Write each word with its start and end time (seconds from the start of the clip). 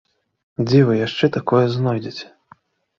Дзе 0.67 0.79
вы 0.89 0.97
яшчэ 1.07 1.31
такое 1.37 1.63
знойдзеце? 1.77 2.25